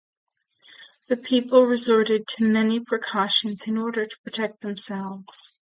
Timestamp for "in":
3.67-3.77